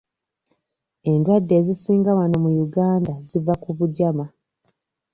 [1.11, 4.25] Endwadde ezisinga wano mu Uganda ziva ku bugyama.